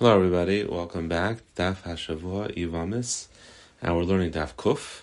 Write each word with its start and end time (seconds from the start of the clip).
Hello, 0.00 0.16
everybody. 0.16 0.64
Welcome 0.64 1.08
back. 1.08 1.42
Daf 1.56 1.82
Hashavua 1.82 2.56
Ivamis, 2.56 3.26
and 3.82 3.94
we're 3.94 4.04
learning 4.04 4.30
Daf 4.30 4.54
Kuf, 4.54 5.02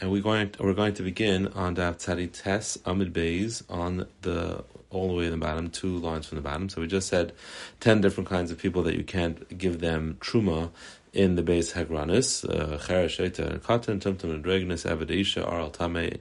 and 0.00 0.10
we're 0.10 0.22
going 0.22 0.52
to, 0.52 0.62
we're 0.62 0.72
going 0.72 0.94
to 0.94 1.02
begin 1.02 1.48
on 1.48 1.76
Daf 1.76 2.02
Tzadi 2.02 2.32
Tes 2.32 2.78
Amid 2.86 3.12
Beis 3.12 3.62
on 3.68 4.06
the 4.22 4.64
all 4.88 5.08
the 5.08 5.12
way 5.12 5.26
in 5.26 5.32
the 5.32 5.36
bottom, 5.36 5.68
two 5.68 5.98
lines 5.98 6.24
from 6.24 6.36
the 6.36 6.42
bottom. 6.42 6.70
So 6.70 6.80
we 6.80 6.86
just 6.86 7.08
said 7.08 7.34
ten 7.78 8.00
different 8.00 8.30
kinds 8.30 8.50
of 8.50 8.56
people 8.56 8.82
that 8.84 8.96
you 8.96 9.04
can't 9.04 9.58
give 9.58 9.80
them 9.80 10.16
truma 10.18 10.70
in 11.12 11.34
the 11.34 11.42
base 11.42 11.74
Hagranis, 11.74 12.48
uh, 12.48 12.78
Cheresh, 12.78 13.22
Eta, 13.22 13.60
Katan, 13.62 14.00
Tumtum, 14.00 14.32
and 14.32 14.42
Dregnis, 14.42 14.90
Avadisha, 14.90 15.46
Aral 15.46 15.68
Tame, 15.68 16.20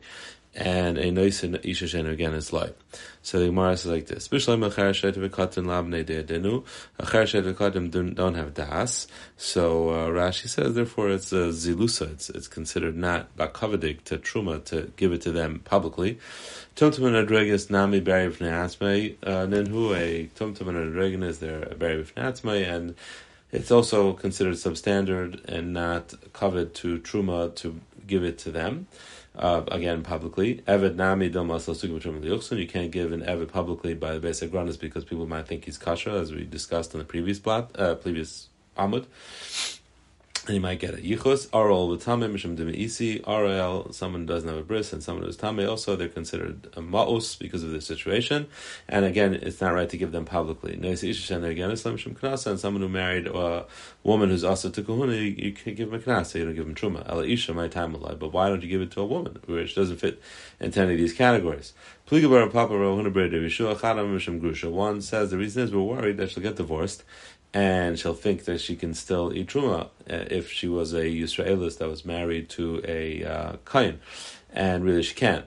and 0.54 0.98
a 0.98 1.12
nice 1.12 1.44
isha 1.44 1.86
shenu 1.86 2.12
again 2.12 2.34
is 2.34 2.52
like. 2.52 2.78
So 3.22 3.40
the 3.40 3.46
Gemara 3.48 3.78
says 3.78 3.92
like 3.92 4.08
this: 4.08 4.28
Bishlam 4.28 4.70
acharshet 4.70 5.14
v'katan 5.14 5.66
labnei 5.66 6.04
de'adenu. 6.04 6.66
Acharshet 7.00 7.54
v'katan 7.54 8.16
don't 8.16 8.36
have 8.36 8.54
das. 8.54 9.08
So 9.38 9.90
uh, 9.90 10.08
Rashi 10.08 10.50
says 10.50 10.76
therefore 10.76 11.12
it's 11.12 11.32
a 11.32 11.50
zilusa. 11.50 12.12
It's 12.12 12.30
it's 12.30 12.48
considered 12.50 12.98
not 12.98 13.36
bakavadik 13.38 14.04
to 14.06 14.18
truma 14.18 14.64
to 14.66 14.92
give 14.98 15.14
it 15.14 15.22
to 15.22 15.32
them 15.32 15.60
publicly. 15.64 16.20
Tumtum 16.76 17.08
and 17.08 17.28
adregas 17.28 17.70
nami 17.70 18.02
bari 18.02 18.30
v'neatzmei 18.30 19.16
uh, 19.24 19.48
nenhu 19.48 19.96
a 19.96 20.28
tumtum 20.38 20.68
and 20.68 20.94
adregan 20.94 21.24
is 21.24 21.40
there 21.40 21.66
bari 21.78 22.04
v'neatzmei 22.04 22.70
and 22.70 22.96
it's 23.54 23.72
also 23.72 24.14
considered 24.14 24.56
substandard 24.56 25.44
and 25.46 25.74
not 25.74 26.14
covered 26.34 26.74
to 26.74 27.00
truma 27.00 27.54
to 27.56 27.80
give 28.08 28.24
it 28.24 28.38
to 28.40 28.52
them 28.52 28.88
uh, 29.36 29.64
again 29.70 30.04
publicly. 30.04 30.62
Eved 30.68 30.96
nami 30.96 31.28
You 31.28 32.68
can't 32.68 32.92
give 32.92 33.12
an 33.12 33.22
Eved 33.22 33.48
publicly 33.50 33.94
by 33.94 34.14
the 34.14 34.20
basic 34.20 34.54
runners 34.54 34.78
because 34.78 35.06
people 35.06 35.28
might 35.28 35.48
think 35.48 35.66
he's 35.66 35.78
kasha, 35.78 36.12
as 36.12 36.32
we 36.32 36.44
discussed 36.44 36.94
in 36.94 37.00
the 37.00 37.06
previous 37.06 37.40
plot, 37.40 37.72
uh, 37.78 37.96
previous 37.96 38.50
amud 38.78 39.06
and 40.48 40.56
you 40.56 40.62
might 40.62 40.80
get 40.80 40.96
a 40.96 40.98
yichus. 40.98 41.48
Aral 41.54 41.96
tame 41.98 42.22
mishum 42.22 42.58
isi. 42.76 43.24
Aral, 43.28 43.94
someone 43.94 44.26
doesn't 44.26 44.50
have 44.50 44.58
a 44.58 44.64
bris, 44.64 44.92
and 44.92 45.04
someone 45.04 45.24
who's 45.24 45.38
tame 45.38 45.60
also 45.70 45.96
they're 45.96 46.08
considered 46.08 46.68
a 46.74 46.82
maus 46.82 47.38
because 47.38 47.64
of 47.64 47.70
the 47.70 47.80
situation. 47.80 48.48
And 48.88 49.06
again, 49.06 49.36
it's 49.36 49.62
not 49.62 49.76
right 49.76 49.88
to 49.90 49.98
give 49.98 50.12
them 50.12 50.26
publicly. 50.26 50.74
And 50.74 51.00
someone 51.00 52.82
who 52.82 52.90
married 52.90 53.28
a 53.28 53.68
woman 54.04 54.30
who's 54.30 54.44
also 54.44 54.72
to 54.72 54.82
kahuna, 54.82 55.14
you, 55.14 55.36
you 55.38 55.52
can 55.52 55.76
give 55.76 55.94
him 55.94 56.02
a 56.02 56.04
knasa, 56.04 56.40
you 56.40 56.46
don't 56.46 56.56
give 56.56 56.66
him 56.66 56.74
truma. 56.74 57.08
Ela 57.08 57.26
isha 57.26 57.54
my 57.54 57.68
time 57.68 57.94
alive, 57.94 58.18
but 58.18 58.34
why 58.34 58.50
don't 58.50 58.64
you 58.64 58.70
give 58.70 58.82
it 58.82 58.90
to 58.92 59.02
a 59.02 59.06
woman 59.06 59.38
which 59.46 59.76
doesn't 59.76 59.98
fit 59.98 60.20
into 60.60 60.80
any 60.80 60.94
of 60.94 60.98
these 60.98 61.14
categories? 61.14 61.74
One 62.10 62.22
says 65.02 65.32
the 65.32 65.38
reason 65.38 65.64
is 65.64 65.72
we're 65.72 65.82
worried 65.82 66.18
that 66.18 66.32
she'll 66.32 66.44
get 66.44 66.58
divorced 66.58 67.04
and 67.54 68.00
she'll 68.00 68.14
think 68.14 68.46
that 68.46 68.62
she 68.62 68.76
can 68.76 68.94
still 68.94 69.34
eat 69.34 69.48
truma 69.48 69.86
uh, 69.86 69.88
if 70.08 70.52
she 70.52 70.68
was 70.68 70.94
a 70.94 71.04
Yisraelis 71.04 71.78
that 71.78 71.90
was 71.90 72.06
married 72.06 72.50
to 72.50 72.82
a 72.86 73.24
uh, 73.24 73.56
Kain, 73.70 74.00
and 74.54 74.84
really 74.84 75.04
she 75.04 75.16
can't. 75.16 75.46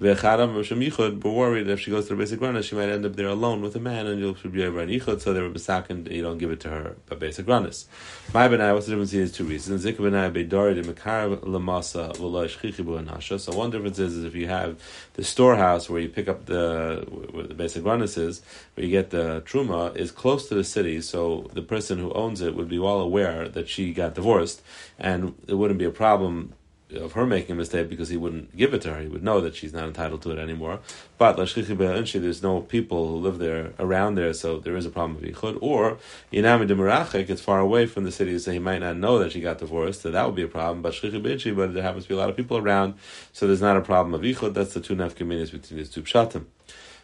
V'chadam 0.00 0.54
Rosham 0.54 0.82
Yichud 0.86 1.22
were 1.22 1.30
worried 1.30 1.66
that 1.66 1.72
if 1.72 1.80
she 1.80 1.90
goes 1.90 2.08
to 2.08 2.14
the 2.14 2.18
basic 2.18 2.40
rana, 2.40 2.62
she 2.62 2.74
might 2.74 2.88
end 2.88 3.04
up 3.04 3.16
there 3.16 3.28
alone 3.28 3.60
with 3.60 3.76
a 3.76 3.80
man, 3.80 4.06
and 4.06 4.18
you'll 4.18 4.32
be 4.50 4.64
over 4.64 4.80
on 4.80 4.88
Yichud, 4.88 5.20
so 5.20 5.34
they 5.34 5.42
were 5.42 5.50
besakin, 5.50 6.10
you 6.10 6.22
don't 6.22 6.38
give 6.38 6.50
it 6.50 6.60
to 6.60 6.70
her 6.70 6.96
but 7.04 7.18
basic 7.18 7.44
ranas. 7.44 7.84
My 8.32 8.48
benai, 8.48 8.72
what's 8.72 8.86
the 8.86 8.92
difference? 8.92 9.12
Is 9.12 9.30
two 9.30 9.44
reasons. 9.44 9.82
Zik 9.82 9.98
benai 9.98 10.32
beidori 10.32 10.74
de 10.74 10.82
lamasa 10.82 12.14
anasha. 12.14 13.38
So 13.38 13.52
one 13.52 13.70
difference 13.70 13.98
is, 13.98 14.16
is 14.16 14.24
if 14.24 14.34
you 14.34 14.48
have 14.48 14.80
the 15.14 15.22
storehouse 15.22 15.90
where 15.90 16.00
you 16.00 16.08
pick 16.08 16.28
up 16.28 16.46
the 16.46 17.04
where 17.32 17.46
the 17.46 17.54
basic 17.54 17.82
ranas 17.82 18.16
is, 18.16 18.40
where 18.74 18.86
you 18.86 18.90
get 18.90 19.10
the 19.10 19.42
truma, 19.42 19.94
is 19.96 20.10
close 20.10 20.48
to 20.48 20.54
the 20.54 20.64
city, 20.64 21.02
so 21.02 21.50
the 21.52 21.62
person 21.62 21.98
who 21.98 22.10
owns 22.12 22.40
it 22.40 22.54
would 22.54 22.68
be 22.68 22.78
well 22.78 23.00
aware 23.00 23.48
that 23.48 23.68
she 23.68 23.92
got 23.92 24.14
divorced, 24.14 24.62
and 24.98 25.34
it 25.46 25.54
wouldn't 25.54 25.78
be 25.78 25.84
a 25.84 25.90
problem 25.90 26.54
of 26.94 27.12
her 27.12 27.26
making 27.26 27.52
a 27.52 27.54
mistake 27.54 27.88
because 27.88 28.08
he 28.08 28.16
wouldn't 28.16 28.56
give 28.56 28.74
it 28.74 28.82
to 28.82 28.94
her. 28.94 29.00
He 29.00 29.08
would 29.08 29.22
know 29.22 29.40
that 29.40 29.54
she's 29.54 29.72
not 29.72 29.84
entitled 29.84 30.22
to 30.22 30.30
it 30.30 30.38
anymore. 30.38 30.80
But 31.18 31.36
there's 31.36 32.42
no 32.42 32.60
people 32.62 33.08
who 33.08 33.16
live 33.16 33.38
there 33.38 33.72
around 33.78 34.14
there, 34.14 34.32
so 34.32 34.58
there 34.58 34.76
is 34.76 34.86
a 34.86 34.90
problem 34.90 35.18
of 35.18 35.22
yichud. 35.22 35.58
Or 35.60 35.98
Yinami 36.32 36.66
de 36.66 37.32
it's 37.32 37.40
far 37.40 37.60
away 37.60 37.86
from 37.86 38.04
the 38.04 38.12
city, 38.12 38.38
so 38.38 38.52
he 38.52 38.58
might 38.58 38.78
not 38.78 38.96
know 38.96 39.18
that 39.18 39.32
she 39.32 39.40
got 39.40 39.58
divorced, 39.58 40.02
so 40.02 40.10
that 40.10 40.26
would 40.26 40.34
be 40.34 40.42
a 40.42 40.48
problem. 40.48 40.82
But 40.82 40.98
but 41.00 41.74
there 41.74 41.82
happens 41.82 42.04
to 42.04 42.08
be 42.08 42.14
a 42.14 42.18
lot 42.18 42.30
of 42.30 42.36
people 42.36 42.56
around, 42.56 42.94
so 43.32 43.46
there's 43.46 43.60
not 43.60 43.76
a 43.76 43.80
problem 43.80 44.14
of 44.14 44.22
yichud. 44.22 44.54
That's 44.54 44.74
the 44.74 44.80
two 44.80 44.96
nafkaminis 44.96 45.52
between 45.52 45.78
these 45.78 45.90
two 45.90 46.02
pshatim. 46.02 46.46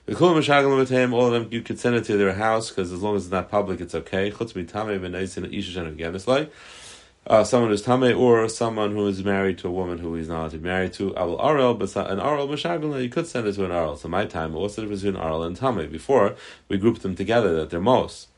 The 0.06 0.14
Kulum 0.14 0.38
Shagamatem, 0.38 1.12
all 1.12 1.26
of 1.26 1.32
them, 1.32 1.48
you 1.50 1.62
could 1.62 1.80
send 1.80 1.96
it 1.96 2.04
to 2.04 2.16
their 2.16 2.34
house 2.34 2.70
because 2.70 2.92
as 2.92 3.02
long 3.02 3.16
as 3.16 3.24
it's 3.24 3.32
not 3.32 3.50
public, 3.50 3.80
it's 3.80 3.92
okay. 3.92 4.28
It's 4.28 6.28
like 6.28 6.52
uh, 7.26 7.42
someone 7.44 7.70
who's 7.70 7.82
tame 7.82 8.16
or 8.16 8.48
someone 8.48 8.92
who 8.92 9.06
is 9.06 9.24
married 9.24 9.58
to 9.58 9.68
a 9.68 9.70
woman 9.70 9.98
who 9.98 10.14
he's 10.14 10.28
not 10.28 10.52
married 10.54 10.92
to. 10.94 11.10
Abul 11.10 11.38
Arel, 11.38 11.74
an 11.80 12.18
Arel 12.18 12.48
Mashagala, 12.48 13.02
you 13.02 13.08
could 13.08 13.26
send 13.26 13.46
it 13.46 13.54
to 13.54 13.64
an 13.64 13.70
Arel. 13.70 13.98
So 13.98 14.08
my 14.08 14.26
time, 14.26 14.52
what's 14.52 14.76
the 14.76 14.82
difference 14.82 15.02
between 15.02 15.20
Arel 15.20 15.46
and 15.46 15.56
Tame? 15.56 15.90
Before 15.90 16.36
we 16.68 16.78
grouped 16.78 17.02
them 17.02 17.16
together 17.16 17.54
that 17.56 17.70
they're 17.70 17.80
most. 17.80 18.28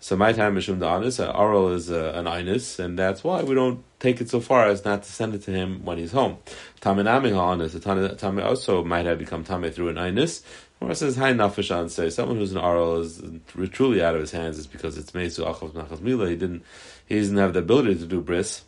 So 0.00 0.16
my 0.16 0.32
time 0.32 0.56
is 0.56 0.62
Shum 0.62 0.80
Anis, 0.80 1.18
uh, 1.18 1.32
Arel 1.32 1.74
is 1.74 1.90
uh, 1.90 2.12
an 2.14 2.26
Inus, 2.26 2.78
and 2.78 2.96
that's 2.96 3.24
why 3.24 3.42
we 3.42 3.56
don't 3.56 3.82
take 3.98 4.20
it 4.20 4.30
so 4.30 4.38
far 4.38 4.66
as 4.68 4.84
not 4.84 5.02
to 5.02 5.10
send 5.10 5.34
it 5.34 5.42
to 5.42 5.50
him 5.50 5.84
when 5.84 5.98
he's 5.98 6.12
home. 6.12 6.38
Tame 6.80 7.02
Nami 7.02 7.30
Ha'anis, 7.30 7.74
Tame 8.18 8.38
also 8.38 8.84
might 8.84 9.06
have 9.06 9.18
become 9.18 9.42
Tame 9.42 9.68
through 9.72 9.88
an 9.88 9.96
Inus. 9.96 10.42
Or 10.80 10.94
says 10.94 11.16
Hi 11.16 11.32
Nafishan 11.32 11.90
say 11.90 12.08
someone 12.08 12.36
who's 12.36 12.52
an 12.52 12.58
Arel 12.58 13.00
is 13.00 13.70
truly 13.70 14.02
out 14.02 14.14
of 14.14 14.20
his 14.20 14.30
hands 14.30 14.58
is 14.58 14.66
because 14.66 14.96
it's 14.96 15.12
Mesu 15.12 15.44
Achav 15.44 15.72
Nachas 15.72 16.00
Mila. 16.00 16.28
He 16.28 16.36
didn't 16.36 16.62
he 17.06 17.18
doesn't 17.18 17.36
have 17.36 17.52
the 17.52 17.60
ability 17.60 17.96
to 17.96 18.06
do 18.06 18.20
bris. 18.20 18.62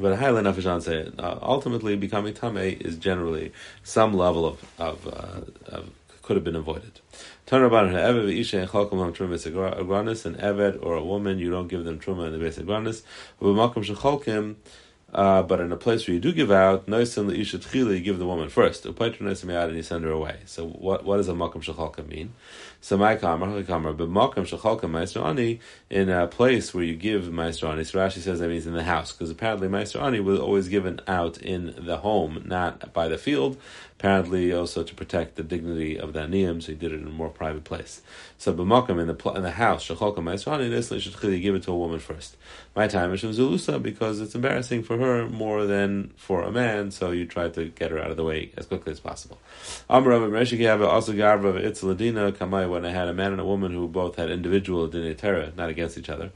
But 0.00 0.16
highly 0.18 0.42
nafishan 0.42 0.80
say 0.80 1.10
uh, 1.18 1.38
ultimately 1.42 1.96
becoming 1.96 2.32
tamei 2.32 2.80
is 2.80 2.96
generally 2.96 3.52
some 3.82 4.14
level 4.14 4.46
of 4.46 4.64
of, 4.78 5.06
uh, 5.06 5.76
of 5.76 5.90
could 6.22 6.36
have 6.36 6.44
been 6.44 6.56
avoided. 6.56 7.00
Turn 7.46 7.64
about 7.64 7.86
an 7.86 7.94
eved 7.94 8.38
isha 8.38 8.60
and 8.60 8.68
chalkom 8.68 8.98
ham 8.98 9.12
truma 9.12 10.24
an 10.26 10.34
eved 10.34 10.84
or 10.84 10.94
a 10.94 11.04
woman 11.04 11.38
you 11.38 11.50
don't 11.50 11.68
give 11.68 11.84
them 11.84 11.98
truma 11.98 12.26
in 12.26 12.32
the 12.32 12.38
base 12.38 12.58
agranis. 12.58 13.02
U'b'makom 13.40 13.84
shechalkim 13.84 14.56
uh, 15.12 15.42
but 15.42 15.60
in 15.60 15.72
a 15.72 15.76
place 15.76 16.06
where 16.06 16.14
you 16.14 16.20
do 16.20 16.32
give 16.32 16.50
out, 16.50 16.86
noisin 16.86 17.26
leisha 17.26 17.32
tchila, 17.32 17.36
you 17.38 17.44
should 17.44 17.74
really 17.74 18.00
give 18.00 18.18
the 18.18 18.26
woman 18.26 18.48
first. 18.48 18.84
Upaitra 18.84 19.20
noisim 19.20 19.50
and 19.50 19.76
you 19.76 19.82
send 19.82 20.04
her 20.04 20.10
away. 20.10 20.40
So 20.44 20.68
what 20.68 21.04
what 21.04 21.16
does 21.16 21.28
a 21.28 21.32
makam 21.32 22.08
mean? 22.08 22.34
So 22.80 22.96
my 22.96 23.16
kamar, 23.16 23.62
kamar, 23.64 23.92
but 23.92 24.08
makam 24.08 24.46
shechalka 24.46 24.82
ma'asrani 24.82 25.58
in 25.90 26.08
a 26.08 26.26
place 26.28 26.72
where 26.72 26.84
you 26.84 26.94
give 26.94 27.24
ma'asrani. 27.24 27.84
So 27.84 27.98
Rashi 27.98 28.20
says 28.20 28.38
that 28.38 28.48
means 28.48 28.66
in 28.66 28.74
the 28.74 28.84
house 28.84 29.12
because 29.12 29.30
apparently 29.30 29.68
ma'asrani 29.68 30.22
was 30.22 30.38
always 30.38 30.68
given 30.68 31.00
out 31.08 31.38
in 31.38 31.74
the 31.76 31.98
home, 31.98 32.44
not 32.46 32.92
by 32.92 33.08
the 33.08 33.18
field 33.18 33.58
apparently 33.98 34.52
also 34.52 34.84
to 34.84 34.94
protect 34.94 35.34
the 35.34 35.42
dignity 35.42 35.98
of 35.98 36.12
the 36.12 36.20
aniyim, 36.20 36.62
so 36.62 36.70
he 36.70 36.78
did 36.78 36.92
it 36.92 37.00
in 37.00 37.06
a 37.08 37.10
more 37.10 37.28
private 37.28 37.64
place. 37.64 38.00
So 38.38 38.54
b'makam 38.54 39.00
in 39.00 39.08
the 39.08 39.30
in 39.30 39.42
the 39.42 39.50
house, 39.50 39.88
shacholka 39.88 40.18
ma'israni, 40.18 40.70
this 40.70 41.02
should 41.02 41.20
give 41.20 41.56
it 41.56 41.64
to 41.64 41.72
a 41.72 41.76
woman 41.76 41.98
first. 41.98 42.36
My 42.76 42.86
time 42.86 43.12
is 43.12 43.22
zulusa 43.22 43.82
because 43.82 44.20
it's 44.20 44.36
embarrassing 44.36 44.84
for 44.84 44.98
her 44.98 45.28
more 45.28 45.66
than 45.66 46.12
for 46.16 46.42
a 46.42 46.52
man, 46.52 46.92
so 46.92 47.10
you 47.10 47.26
try 47.26 47.48
to 47.48 47.64
get 47.70 47.90
her 47.90 47.98
out 47.98 48.12
of 48.12 48.16
the 48.16 48.22
way 48.22 48.52
as 48.56 48.66
quickly 48.66 48.92
as 48.92 49.00
possible. 49.00 49.38
Meshik 49.90 50.88
also 50.88 51.12
Garva 51.12 51.60
Itzladina 51.60 52.30
Kamai 52.30 52.67
when 52.68 52.84
I 52.84 52.90
had 52.90 53.08
a 53.08 53.14
man 53.14 53.32
and 53.32 53.40
a 53.40 53.44
woman 53.44 53.72
who 53.72 53.88
both 53.88 54.16
had 54.16 54.30
individual 54.30 54.88
dinitera, 54.88 55.54
not 55.56 55.68
against 55.68 55.98
each 55.98 56.08
other. 56.08 56.30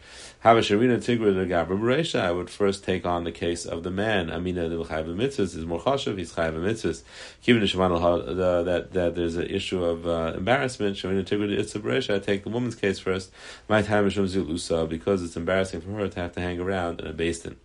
Havasharina 0.44 0.98
Tigra 0.98 1.32
Beresha, 1.66 2.20
I 2.20 2.32
would 2.32 2.50
first 2.50 2.84
take 2.84 3.06
on 3.06 3.24
the 3.24 3.32
case 3.32 3.64
of 3.64 3.82
the 3.82 3.90
man. 3.90 4.30
Amina 4.30 4.68
the 4.68 4.76
Mitzvahs 4.76 5.56
is 5.56 5.64
more 5.64 5.80
chashav, 5.80 6.18
he's 6.18 6.34
Chayv 6.34 6.54
Mitzvahs. 6.54 7.02
Given 7.42 7.62
the 7.62 8.62
that 8.64 8.92
that 8.92 9.14
there's 9.14 9.36
an 9.36 9.46
issue 9.46 9.84
of 9.84 10.06
uh, 10.06 10.34
embarrassment, 10.36 10.96
Sharina 10.96 11.24
Tigra 11.24 11.48
the 11.48 11.62
Itzah 11.62 11.82
Beresha, 11.82 12.16
I 12.16 12.18
take 12.18 12.44
the 12.44 12.50
woman's 12.50 12.74
case 12.74 12.98
first. 12.98 13.30
My 13.68 13.82
time 13.82 14.06
is 14.06 14.14
Zulusa 14.14 14.88
because 14.88 15.22
it's 15.22 15.36
embarrassing 15.36 15.80
for 15.82 15.90
her 15.92 16.08
to 16.08 16.20
have 16.20 16.32
to 16.32 16.40
hang 16.40 16.58
around 16.58 17.00
in 17.00 17.06
a 17.06 17.12
basin. 17.12 17.56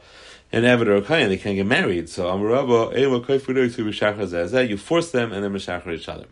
an 0.49 0.63
Eved 0.63 0.87
or 0.87 0.95
a 0.95 1.01
Kayan, 1.01 1.27
they 1.27 1.35
can't 1.35 1.57
get 1.57 1.65
married. 1.65 2.07
So 2.07 2.29
you 4.61 4.77
force 4.77 5.11
them 5.11 5.33
and 5.33 5.43
then 5.43 5.51
Meshachar 5.51 5.91
each 5.91 6.07
other. 6.07 6.23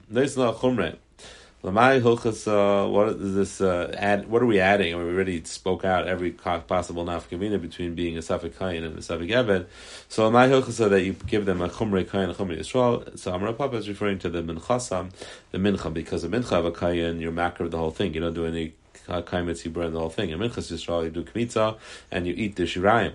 Chumre 1.65 1.73
Lamai 1.73 2.01
hilchas. 2.01 2.47
Uh, 2.47 2.87
what 2.89 3.09
is 3.09 3.35
this? 3.35 3.61
Uh, 3.61 3.93
add, 3.97 4.27
what 4.29 4.41
are 4.41 4.45
we 4.45 4.59
adding? 4.59 4.93
I 4.93 4.97
mean, 4.97 5.07
we 5.07 5.13
already 5.13 5.43
spoke 5.43 5.85
out 5.85 6.07
every 6.07 6.31
possible 6.31 7.05
nafkamina 7.05 7.61
between 7.61 7.95
being 7.95 8.17
a 8.17 8.21
safek 8.21 8.57
kain 8.57 8.83
and 8.83 8.97
a 8.97 9.01
safek 9.01 9.29
eved. 9.29 9.65
So 10.09 10.29
lamai 10.29 10.49
hilchas 10.49 10.89
that 10.89 11.03
you 11.03 11.13
give 11.13 11.45
them 11.45 11.61
a 11.61 11.69
chumrei 11.69 12.09
kain, 12.09 12.29
a 12.29 12.33
chumrei 12.33 12.59
yisrael. 12.59 13.17
So 13.17 13.33
Amar 13.33 13.53
Papa 13.53 13.77
is 13.77 13.89
referring 13.89 14.19
to 14.19 14.29
the 14.29 14.41
minchasam, 14.41 15.11
the 15.51 15.57
mincha, 15.57 15.93
because 15.93 16.23
a 16.23 16.29
mincha 16.29 16.53
of 16.53 16.65
a 16.65 16.71
kain, 16.71 17.19
you're 17.19 17.31
makar 17.31 17.65
of 17.65 17.71
the 17.71 17.77
whole 17.77 17.91
thing. 17.91 18.13
You 18.13 18.21
don't 18.21 18.33
do 18.33 18.45
any 18.45 18.73
kaimitz, 19.07 19.65
you 19.65 19.71
burn 19.71 19.93
the 19.93 19.99
whole 19.99 20.09
thing. 20.09 20.29
In 20.29 20.39
Minchas 20.39 20.71
Yisrael, 20.71 21.05
you 21.05 21.09
do 21.09 21.23
kmitza 21.23 21.77
and 22.11 22.27
you 22.27 22.33
eat 22.35 22.55
the 22.55 22.63
shirayim. 22.63 23.13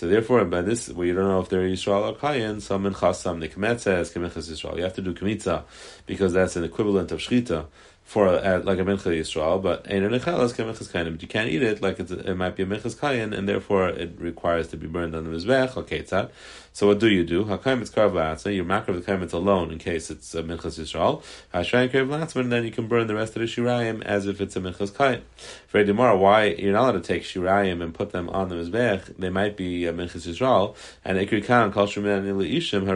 So 0.00 0.08
therefore, 0.08 0.46
by 0.46 0.62
this, 0.62 0.88
where 0.88 1.06
you 1.06 1.12
don't 1.12 1.28
know 1.28 1.40
if 1.40 1.50
they're 1.50 1.68
Yisrael 1.68 2.10
or 2.10 2.16
Kayin, 2.16 2.62
some 2.62 2.84
Minchas, 2.84 3.16
some 3.16 3.38
Nikmet 3.38 3.80
says, 3.80 4.10
Kemichas 4.10 4.50
Yisrael. 4.50 4.78
You 4.78 4.84
have 4.84 4.94
to 4.94 5.02
do 5.02 5.12
kmitza 5.12 5.64
because 6.06 6.32
that's 6.32 6.56
an 6.56 6.64
equivalent 6.64 7.12
of 7.12 7.18
shchita 7.18 7.66
for 8.10 8.26
a, 8.26 8.58
like 8.58 8.80
a 8.80 8.82
mincha 8.82 9.12
Yisrael, 9.16 9.62
but 9.62 9.88
ein 9.88 10.02
nechalas 10.02 10.52
kemichas 10.52 10.90
kayin. 10.90 11.12
But 11.12 11.22
you 11.22 11.28
can't 11.28 11.48
eat 11.48 11.62
it 11.62 11.80
like 11.80 12.00
it 12.00 12.36
might 12.36 12.56
be 12.56 12.64
a 12.64 12.66
minchas 12.66 12.96
kayin, 12.96 13.32
and 13.32 13.48
therefore 13.48 13.88
it 13.88 14.14
requires 14.18 14.66
to 14.68 14.76
be 14.76 14.88
burned 14.88 15.14
on 15.14 15.22
the 15.22 15.30
mizbech. 15.30 15.76
Okay, 15.76 16.02
tzad. 16.02 16.30
So 16.72 16.88
what 16.88 16.98
do 16.98 17.08
you 17.08 17.22
do? 17.22 17.44
Hakayim 17.44 17.82
it's 17.82 17.90
karv 17.90 18.52
You 18.52 18.64
makar 18.64 18.94
the 18.94 19.00
kaim 19.00 19.22
alone 19.22 19.70
in 19.70 19.78
case 19.78 20.10
it's 20.10 20.34
a 20.34 20.42
minchas 20.42 20.80
Yisrael. 20.80 21.22
Hashrayim 21.54 21.92
karv 21.92 22.36
and 22.36 22.50
then 22.50 22.64
you 22.64 22.72
can 22.72 22.88
burn 22.88 23.06
the 23.06 23.14
rest 23.14 23.36
of 23.36 23.42
the 23.42 23.46
shirayim 23.46 24.02
as 24.02 24.26
if 24.26 24.40
it's 24.40 24.56
a 24.56 24.60
minchas 24.60 24.90
kayin. 24.90 25.22
For 25.68 25.84
Demar, 25.84 26.16
why 26.16 26.46
you're 26.46 26.72
not 26.72 26.82
allowed 26.82 26.92
to 26.92 27.00
take 27.00 27.22
shirayim 27.22 27.80
and 27.80 27.94
put 27.94 28.10
them 28.10 28.28
on 28.30 28.48
the 28.48 28.56
mizbech? 28.56 29.18
They 29.18 29.30
might 29.30 29.56
be 29.56 29.86
uh, 29.86 29.89
a 29.90 29.92
minchas 29.92 30.26
Yisrael 30.26 30.74
and 31.04 31.18
ikri 31.18 31.44
shuman 31.44 31.72
ishim. 31.72 32.88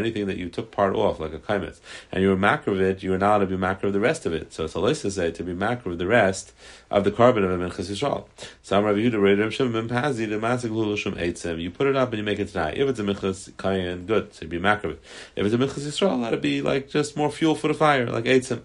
Anything 0.00 0.26
that 0.26 0.36
you 0.36 0.48
took 0.48 0.70
part 0.70 0.94
off 0.94 1.20
like 1.20 1.32
a 1.32 1.38
kaimitz 1.38 1.80
and 2.10 2.22
you 2.22 2.28
were 2.28 2.36
makar 2.36 2.72
of 2.72 2.80
it, 2.80 3.02
you 3.02 3.10
were 3.10 3.18
not 3.18 3.38
to 3.38 3.46
be 3.46 3.56
makar 3.56 3.86
of 3.86 3.92
the 3.92 4.00
rest 4.00 4.26
of 4.26 4.32
it. 4.32 4.52
So 4.52 4.64
it's 4.64 4.74
a 4.74 4.80
to 4.80 5.10
say 5.10 5.30
to 5.30 5.42
be 5.42 5.54
makar 5.54 5.90
of 5.90 5.98
the 5.98 6.06
rest 6.06 6.52
of 6.90 7.04
the 7.04 7.12
carbon 7.12 7.44
of 7.44 7.50
a 7.50 7.58
minchas 7.58 7.90
Yisrael. 7.90 8.26
Some 8.62 8.84
Rabbi 8.84 8.98
Yehuda 8.98 9.40
Rav 9.40 9.54
Shimon 9.54 9.88
ben 9.88 9.88
Pazi 9.88 10.28
the 10.28 10.36
masik 10.36 10.70
lulushum 10.70 11.14
eitzim. 11.16 11.60
You 11.60 11.70
put 11.70 11.86
it 11.86 11.96
up 11.96 12.10
and 12.10 12.18
you 12.18 12.24
make 12.24 12.38
it 12.38 12.48
tonight. 12.48 12.78
If 12.78 12.88
it's 12.88 12.98
a 12.98 13.04
minchas 13.04 13.56
kayan, 13.56 14.06
good, 14.06 14.34
so 14.34 14.46
be 14.46 14.58
makar. 14.58 14.96
If 15.36 15.46
it's 15.46 15.54
a 15.54 15.58
minchas 15.58 15.86
Yisrael, 15.86 16.20
let 16.20 16.34
it 16.34 16.42
be 16.42 16.62
like 16.62 16.88
just 16.88 17.16
more 17.16 17.30
fuel 17.30 17.54
for 17.54 17.68
the 17.68 17.74
fire, 17.74 18.06
like 18.06 18.24
eitzim. 18.24 18.62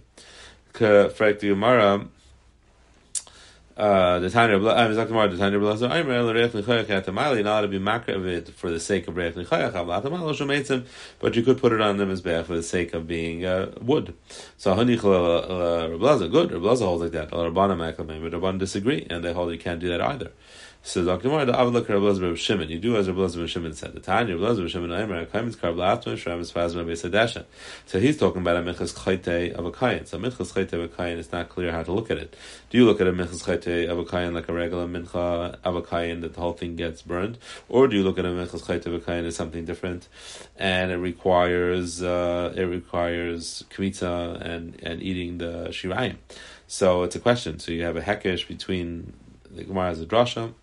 Uh, 3.77 4.19
the 4.19 4.29
Tanya 4.29 4.57
Blazer. 4.57 5.87
Not 7.43 7.61
to 7.61 7.67
be 7.67 7.77
it 8.33 8.49
for 8.49 8.71
the 8.71 8.79
sake 8.79 9.07
of 9.09 9.17
Reich 9.17 9.35
Nichayach 9.35 10.85
but 11.19 11.35
you 11.35 11.43
could 11.43 11.57
put 11.57 11.73
it 11.73 11.81
on 11.81 11.97
them 11.97 12.09
as 12.09 12.21
bad 12.21 12.45
for 12.45 12.55
the 12.55 12.63
sake 12.63 12.93
of 12.93 13.05
being 13.05 13.43
uh, 13.43 13.73
wood. 13.81 14.13
So 14.57 14.73
Hanich 14.75 14.99
Rablaza, 14.99 16.31
good. 16.31 16.51
Rablaza 16.51 16.85
holds 16.85 17.03
like 17.03 17.11
that. 17.11 17.31
Rabbanim 17.31 17.93
Aklamim, 17.93 18.21
but 18.21 18.31
Rabbanim 18.39 18.59
disagree, 18.59 19.05
and 19.09 19.21
they 19.25 19.33
hold 19.33 19.51
you 19.51 19.59
can't 19.59 19.81
do 19.81 19.89
that 19.89 19.99
either. 19.99 20.31
The 20.93 22.19
Reb 22.21 22.37
Shimon. 22.37 22.69
You 22.69 22.77
do 22.77 22.95
as 22.95 23.07
Shimon 23.07 23.73
said. 23.73 23.93
The 23.93 23.99
Tanya 23.99 24.69
Shimon 24.69 24.91
Aimer. 24.91 25.25
So 27.87 27.99
he's 27.99 28.17
talking 28.17 28.41
about 28.41 28.57
a 28.57 28.61
Minchas 28.61 28.93
Chayte 28.93 29.53
of 29.53 29.65
a 29.65 29.71
Kayan. 29.71 30.05
So 30.05 30.19
Minchas 30.19 30.53
Chayte 30.53 30.73
of 30.73 30.81
a 30.81 30.87
Kayan, 30.87 31.17
it's 31.17 31.31
not 31.31 31.49
clear 31.49 31.71
how 31.71 31.81
to 31.81 31.91
look 31.91 32.11
at 32.11 32.19
it. 32.19 32.35
Do 32.69 32.77
you 32.77 32.85
look 32.85 33.01
at 33.01 33.07
a 33.07 33.11
Minchas 33.11 33.43
Chayte 33.43 33.89
of 33.89 33.97
a 33.97 34.05
Kayan 34.05 34.35
like 34.35 34.47
a 34.47 34.53
regular 34.53 34.87
Mincha 34.87 35.57
of 35.63 35.75
a 35.75 35.81
Kayan 35.81 36.21
that 36.21 36.35
the 36.35 36.39
whole 36.39 36.53
thing 36.53 36.75
gets 36.75 37.01
burned, 37.01 37.39
or 37.67 37.87
do 37.87 37.97
you 37.97 38.03
look 38.03 38.19
at 38.19 38.25
a 38.25 38.29
Minchas 38.29 38.63
Chayte 38.63 38.85
of 38.85 38.93
a 38.93 38.99
Kayan 38.99 39.25
as 39.25 39.35
something 39.35 39.65
different, 39.65 40.07
and 40.55 40.91
it 40.91 40.97
requires 40.97 42.03
uh, 42.03 42.53
it 42.55 42.65
requires 42.65 43.65
kmitza 43.71 44.39
and 44.39 44.79
and 44.83 45.01
eating 45.01 45.39
the 45.39 45.69
shirayim. 45.69 46.17
So 46.67 47.01
it's 47.01 47.15
a 47.15 47.19
question. 47.19 47.57
So 47.57 47.71
you 47.71 47.83
have 47.83 47.97
a 47.97 48.01
hekesh 48.01 48.47
between 48.47 49.13
the 49.49 49.63
Gemara 49.63 49.89
as 49.89 49.99
a 49.99 50.05
drasha 50.05 50.53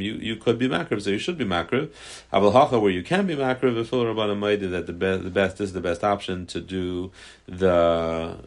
You 0.00 0.14
you 0.14 0.36
could 0.36 0.58
be 0.58 0.68
makriv, 0.68 1.02
so 1.02 1.10
you 1.10 1.18
should 1.18 1.36
be 1.36 1.44
makriv. 1.44 1.90
Aval 2.32 2.80
where 2.80 2.90
you 2.90 3.02
can 3.02 3.26
be 3.26 3.36
makriv, 3.36 3.74
the 3.74 3.84
Rabbanim 3.84 4.70
that 4.70 4.86
the 4.86 4.94
best 4.94 5.24
the 5.24 5.30
best 5.30 5.60
is 5.60 5.74
the 5.74 5.82
best 5.82 6.02
option 6.02 6.46
to 6.46 6.60
do 6.60 7.10
the 7.46 8.38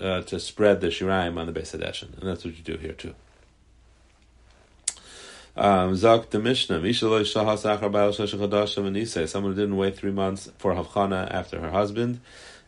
uh, 0.00 0.22
to 0.22 0.38
spread 0.38 0.80
the 0.80 0.86
shiraim 0.88 1.38
on 1.38 1.46
the 1.46 1.52
base 1.52 1.74
and 1.74 1.82
that's 1.82 2.44
what 2.44 2.56
you 2.56 2.62
do 2.62 2.76
here 2.76 2.92
too. 2.92 3.14
Um, 5.54 5.94
Zak 5.96 6.30
the 6.30 6.38
Mishnah, 6.38 6.80
someone 9.26 9.52
who 9.52 9.60
didn't 9.60 9.76
wait 9.76 9.96
three 9.96 10.10
months 10.10 10.50
for 10.56 10.74
Havchana 10.74 11.30
after 11.30 11.60
her 11.60 11.70
husband, 11.70 12.20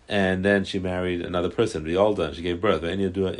and 0.06 0.44
then 0.44 0.64
she 0.64 0.78
married 0.78 1.22
another 1.22 1.48
person, 1.48 1.84
Riolda, 1.84 2.26
and 2.26 2.36
she 2.36 2.42
gave 2.42 2.60
birth. 2.60 2.82
Now 2.82 2.90
you 2.90 3.08
don't 3.08 3.36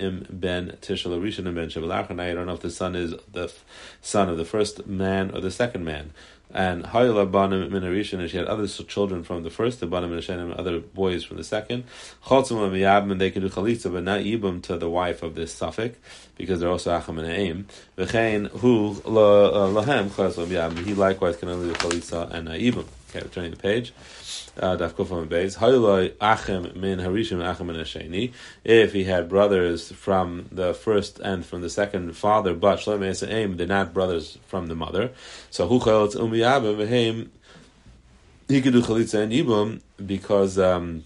know 2.47 2.55
if 2.55 2.61
the 2.61 2.71
son 2.71 2.97
is 2.97 3.15
the 3.31 3.53
son 4.01 4.31
of 4.31 4.39
the 4.39 4.47
first 4.47 4.87
man 4.87 5.31
or 5.35 5.41
the 5.41 5.51
second 5.51 5.85
man 5.85 6.13
and 6.55 6.85
Hayla 6.85 7.31
Banim 7.31 7.71
Minarishan, 7.71 8.21
and 8.21 8.31
she 8.31 8.37
had 8.37 8.47
other 8.47 8.67
children 8.69 9.25
from 9.25 9.43
the 9.43 9.51
first, 9.51 9.81
the 9.81 9.87
Banim 9.87 10.13
and 10.13 10.55
other 10.55 10.79
boys 10.79 11.25
from 11.25 11.37
the 11.37 11.45
second. 11.45 11.85
Chotzum 12.25 12.65
and 12.65 13.11
and 13.11 13.21
they 13.21 13.31
can 13.31 13.43
do 13.43 13.49
Chalitza, 13.49 13.93
but 13.93 14.05
not 14.05 14.21
Yibam 14.21 14.63
to 14.63 14.77
the 14.77 14.89
wife 14.89 15.23
of 15.23 15.35
this 15.35 15.53
suffix, 15.53 15.99
because 16.37 16.61
they're 16.61 16.71
also 16.71 16.97
Acham 16.97 17.19
and 17.19 17.29
Aim. 17.29 17.67
V'chein 17.99 18.49
hu 18.49 18.91
uh, 19.05 19.69
lahem 19.69 20.09
Chotzum 20.11 20.85
he 20.85 20.95
likewise 20.95 21.37
can 21.37 21.49
only 21.49 21.69
do 21.69 21.75
Chalitza 21.75 22.31
and 22.31 22.49
Yibam. 22.49 22.87
Okay, 23.15 23.27
turning 23.29 23.53
the 23.53 23.57
page. 23.57 23.93
Uh, 24.59 24.77
If 28.65 28.93
he 28.93 29.05
had 29.05 29.29
brothers 29.29 29.93
from 29.93 30.49
the 30.51 30.75
first 30.75 31.21
and 31.21 31.47
from 31.47 31.61
the 31.61 31.71
second 31.71 32.17
father, 32.17 32.55
but 32.55 32.85
they're 32.85 33.67
not 33.67 33.95
brothers 33.95 34.39
from 34.47 34.67
the 34.67 34.75
mother. 34.75 35.13
So. 35.51 35.69
He 38.47 38.61
could 38.61 38.75
do 38.75 38.83
Chalitza 38.83 39.23
and 39.23 39.33
Yibum 39.33 39.81
because 40.05 40.59
um, 40.59 41.05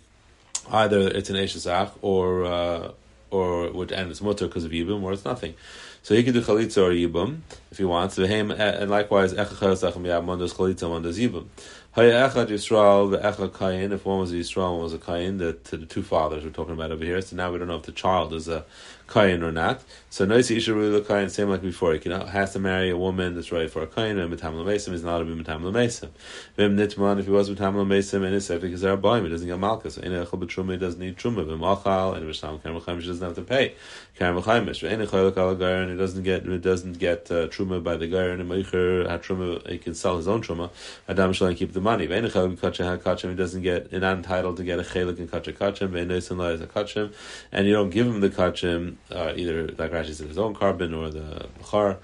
either 0.73 1.07
it's 1.09 1.31
an 1.31 1.37
Eshesach 1.37 1.93
or 2.03 2.45
uh, 2.45 2.91
or 3.31 3.71
would 3.71 3.93
end 3.93 4.11
its 4.11 4.21
mutter 4.21 4.49
because 4.49 4.65
of 4.65 4.73
Yibum 4.73 5.03
or 5.03 5.13
it's 5.13 5.25
nothing. 5.25 5.55
So 6.03 6.15
he 6.15 6.23
could 6.23 6.33
do 6.33 6.41
chalitza 6.41 6.83
or 6.83 6.91
yibum 6.91 7.41
if 7.71 7.77
he 7.77 7.85
wants. 7.85 8.17
And 8.17 8.91
likewise, 8.91 9.35
echachas 9.35 9.87
achem 9.87 10.05
yab 10.05 10.25
one 10.25 10.39
does 10.39 10.55
chalitza, 10.55 10.89
one 10.89 11.03
does 11.03 11.19
yibum. 11.19 11.49
Hayachad 11.97 12.49
Yisrael, 12.49 13.11
the 13.11 13.19
Echad 13.19 13.51
Kayin, 13.51 13.93
if 13.93 14.05
one 14.05 14.21
was 14.21 14.31
a 14.31 14.37
Yisrael, 14.37 14.75
one 14.75 14.83
was 14.83 14.93
a 14.93 14.99
Kayin, 14.99 15.39
the, 15.39 15.57
the 15.77 15.87
two 15.87 16.03
fathers 16.03 16.45
we're 16.45 16.51
talking 16.51 16.75
about 16.75 16.93
over 16.93 17.03
here. 17.03 17.21
So 17.23 17.35
now 17.35 17.51
we 17.51 17.59
don't 17.59 17.67
know 17.67 17.77
if 17.77 17.85
the 17.85 17.93
child 17.93 18.35
is 18.35 18.47
a 18.47 18.67
Kayin 19.09 19.43
or 19.43 19.51
not. 19.51 19.83
So 20.11 20.27
Noisi 20.27 20.59
Isha 20.59 20.73
Rula 20.73 21.01
Kayin, 21.01 21.31
same 21.31 21.49
like 21.49 21.63
before. 21.63 21.95
He 21.95 21.99
can, 21.99 22.13
has 22.13 22.53
to 22.53 22.59
marry 22.59 22.91
a 22.91 22.97
woman 22.97 23.35
that's 23.35 23.51
ready 23.51 23.69
for 23.69 23.83
a 23.83 23.87
Kayin, 23.87 24.23
and 24.23 24.33
Mitam 24.33 24.53
Lamesim 24.53 24.93
is 24.93 25.03
not 25.03 25.23
a 25.23 25.25
Mitam 25.25 25.63
Lamesim. 25.63 26.11
Vim 26.57 26.77
Nitman, 26.77 27.19
if 27.19 27.25
he 27.25 27.31
was 27.33 27.49
Mitam 27.49 27.75
Lamesim, 27.75 28.23
and 28.23 28.35
it's 28.35 28.47
safe 28.47 28.61
because 28.61 28.83
they're 28.83 28.93
a 28.93 29.21
he 29.23 29.29
doesn't 29.29 29.49
get 29.49 29.59
Malchus. 29.59 29.95
So 29.95 30.03
Ina 30.05 30.27
Echel 30.27 30.39
B'Truma, 30.41 30.73
he 30.73 30.77
doesn't 30.77 31.01
need 31.01 31.17
Truma. 31.17 31.47
Vim 31.47 31.61
Achal, 31.61 32.17
and 32.17 32.27
Visham 32.27 32.61
Kerem 32.61 32.81
Chaimish 32.83 33.07
doesn't 33.07 33.27
have 33.27 33.35
to 33.35 33.43
pay. 33.43 33.75
Kerem 34.21 34.43
Chaimish. 34.43 34.81
Kal 35.35 35.89
he 35.89 35.97
doesn't 35.97 36.23
get, 36.23 36.47
it 36.47 36.61
doesn't 36.61 36.99
get 36.99 37.31
uh, 37.31 37.49
Truma 37.49 37.83
by 37.83 37.97
the 37.97 38.07
Gair, 38.07 38.33
and 38.33 38.49
Meicher, 38.49 39.69
he 39.71 39.79
can 39.79 39.95
sell 39.95 40.19
his 40.19 40.29
own 40.29 40.43
Truma. 40.43 40.71
Adam 41.09 41.33
Shalan 41.33 41.57
keep 41.57 41.73
the 41.73 41.81
money. 41.89 42.07
He 42.07 43.35
doesn't 43.43 43.63
get 43.63 43.93
not 43.93 44.17
entitled 44.17 44.57
to 44.59 44.65
get 44.65 44.79
a 44.79 44.83
chelik 44.83 45.19
in 45.19 45.29
kachim 45.29 45.55
kachim, 45.55 47.15
and 47.53 47.67
you 47.67 47.73
don't 47.73 47.91
give 47.91 48.07
him 48.07 48.21
the 48.21 48.31
kachim 48.31 48.97
uh, 49.11 49.33
either 49.35 49.69
like 49.81 49.93
Rashi 49.93 50.15
said 50.15 50.29
his 50.29 50.39
own 50.39 50.55
carbon 50.55 50.95
or 50.95 51.09
the 51.11 51.49
bchar. 51.61 51.99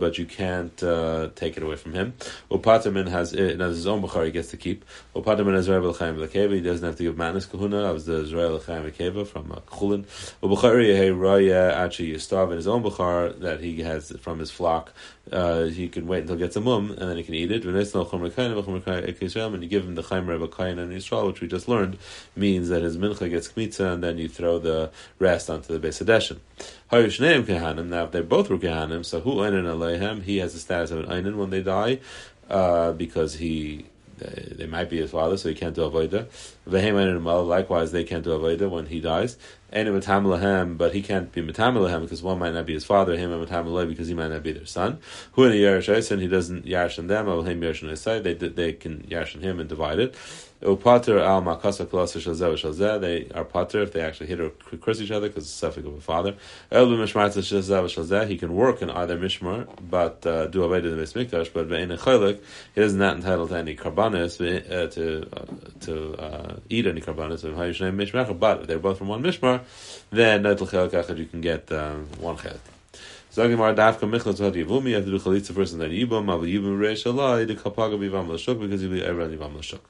But 0.00 0.18
you 0.18 0.26
can't 0.26 0.82
uh, 0.82 1.28
take 1.34 1.56
it 1.56 1.62
away 1.62 1.76
from 1.76 1.92
him. 1.92 2.14
Upatamin 2.50 3.08
has 3.08 3.32
has 3.32 3.76
his 3.76 3.86
own 3.86 4.02
bchar 4.02 4.24
he 4.26 4.30
gets 4.30 4.50
to 4.50 4.56
keep. 4.56 4.84
Upatamin 5.14 5.54
has 5.54 5.68
Israel 5.68 5.92
He 5.92 6.60
doesn't 6.60 6.86
have 6.86 6.96
to 6.96 7.02
give 7.02 7.16
manas 7.16 7.46
kahuna. 7.46 7.82
That 7.82 7.92
was 7.92 8.06
the 8.06 8.22
Israel 8.22 8.54
L'chaim 8.54 9.26
from 9.26 9.52
uh, 9.52 9.56
Chulin. 9.76 10.04
Ubachari 10.42 11.10
Raya 11.26 11.72
actually 11.72 12.12
Yistav 12.14 12.50
in 12.50 12.56
his 12.56 12.66
own 12.66 12.82
bchar 12.82 13.38
that 13.40 13.60
he 13.60 13.82
has 13.82 14.10
from 14.20 14.38
his 14.38 14.50
flock. 14.50 14.92
Uh, 15.30 15.64
he 15.64 15.88
can 15.88 16.06
wait 16.06 16.22
until 16.22 16.36
he 16.36 16.40
gets 16.40 16.56
a 16.56 16.60
mum 16.60 16.90
and 16.90 17.08
then 17.08 17.16
he 17.16 17.22
can 17.22 17.34
eat 17.34 17.52
it. 17.52 17.64
And 18.24 19.62
you 19.62 19.68
give 19.68 19.84
him 19.84 19.94
the 19.94 20.02
chaim 20.02 20.26
reba 20.28 20.48
kain 20.48 20.78
and 20.78 20.92
Yisrael, 20.92 21.26
which 21.26 21.40
we 21.40 21.48
just 21.48 21.68
learned, 21.68 21.98
means 22.36 22.68
that 22.68 22.82
his 22.82 22.96
mincha 22.96 23.28
gets 23.28 23.48
kmitza 23.48 23.92
and 23.92 24.02
then 24.02 24.18
you 24.18 24.28
throw 24.28 24.58
the 24.58 24.90
rest 25.18 25.50
onto 25.50 25.72
the 25.72 25.78
base 25.78 26.00
edeshin. 26.00 26.38
Now, 26.92 28.04
if 28.04 28.10
they 28.10 28.20
both 28.20 28.50
were 28.50 28.58
kehanim, 28.58 29.04
so 29.04 29.20
who 29.20 29.36
einin 29.36 29.64
aleihem? 29.64 30.22
He 30.22 30.38
has 30.38 30.52
the 30.54 30.60
status 30.60 30.90
of 30.90 31.00
an 31.00 31.06
einin 31.06 31.36
when 31.36 31.50
they 31.50 31.62
die, 31.62 32.00
uh, 32.48 32.92
because 32.92 33.34
he 33.34 33.86
they 34.20 34.66
might 34.66 34.90
be 34.90 34.98
his 34.98 35.10
father, 35.10 35.36
so 35.36 35.48
he 35.48 35.54
can't 35.54 35.74
do 35.74 35.82
avodah. 35.82 36.26
Likewise, 37.46 37.92
they 37.92 38.04
can't 38.04 38.24
do 38.24 38.30
avodah 38.30 38.70
when 38.70 38.86
he 38.86 39.00
dies. 39.00 39.36
And 39.72 39.86
but 40.78 40.94
he 40.94 41.02
can't 41.02 41.32
be 41.32 41.42
metamalahem 41.42 42.02
because 42.02 42.22
one 42.22 42.38
might 42.38 42.54
not 42.54 42.66
be 42.66 42.74
his 42.74 42.84
father, 42.84 43.16
him 43.16 43.32
and 43.32 43.46
metamalahem 43.46 43.88
because 43.88 44.08
he 44.08 44.14
might 44.14 44.28
not 44.28 44.42
be 44.42 44.52
their 44.52 44.66
son. 44.66 44.98
Who 45.32 45.44
in 45.44 45.52
a 45.52 46.10
and 46.10 46.20
he 46.20 46.28
doesn't 46.28 46.66
yarshan 46.66 47.08
them, 47.08 47.28
or 47.28 47.44
Him 47.44 47.60
Yashan 47.60 48.22
they 48.22 48.34
they 48.34 48.72
can 48.72 49.02
yarshan 49.04 49.40
him 49.40 49.60
and 49.60 49.68
divide 49.68 49.98
it. 49.98 50.14
Upater 50.62 51.20
al 51.20 51.40
makasa 51.42 51.86
klasa. 51.86 53.00
They 53.00 53.28
are 53.34 53.44
pater 53.46 53.80
if 53.82 53.92
they 53.94 54.02
actually 54.02 54.26
hit 54.26 54.40
or 54.40 54.50
curse 54.50 55.00
each 55.00 55.10
other 55.10 55.28
because 55.28 55.44
it's 55.44 55.52
suffix 55.52 55.86
of 55.86 55.94
a 55.94 56.00
father. 56.02 56.36
El 56.70 56.86
b'mishmarta 56.86 57.38
shalzeh 57.38 57.84
shalzeh. 57.84 58.28
He 58.28 58.36
can 58.36 58.54
work 58.54 58.82
in 58.82 58.90
either 58.90 59.18
mishmar, 59.18 59.66
but 59.88 60.26
uh, 60.26 60.48
do 60.48 60.62
away 60.62 60.82
to 60.82 60.90
the 60.90 61.02
mikdash. 61.02 61.50
But 61.52 61.68
ve'in 61.68 61.96
chaylik, 61.96 62.40
he 62.74 62.80
is 62.82 62.94
not 62.94 63.16
entitled 63.16 63.48
to 63.48 63.56
any 63.56 63.74
karbanis 63.74 64.38
uh, 64.40 64.86
to 64.88 65.28
uh, 65.32 65.46
to 65.86 66.14
uh, 66.16 66.56
eat 66.68 66.86
any 66.86 67.00
karbanis. 67.00 67.40
But 68.38 68.60
if 68.60 68.66
they're 68.66 68.78
both 68.78 68.98
from 68.98 69.08
one 69.08 69.22
mishmar, 69.22 69.62
then 70.10 70.44
you 70.44 71.26
can 71.26 71.40
get 71.40 71.72
um, 71.72 72.06
one 72.18 72.36
chelik. 72.36 72.58
Zagimar 73.32 73.74
dafka 73.74 74.00
michlas 74.00 74.38
v'had 74.40 74.52
yivumi, 74.52 74.90
you 74.90 74.96
have 74.96 75.04
to 75.06 75.10
do 75.10 75.18
chalitza 75.18 75.54
first 75.54 75.72
and 75.72 75.80
then 75.80 75.90
yibum, 75.90 76.26
avu 76.26 76.42
yibum 76.52 76.78
reish 76.78 77.04
alai, 77.10 77.46
the 77.46 77.54
kapaga 77.54 77.96
bivam 77.98 78.28
l'shuk, 78.28 78.60
because 78.60 78.82
you'll 78.82 78.92
be 78.92 79.06
on 79.06 79.14
yivam 79.14 79.56
l'shuk. 79.56 79.80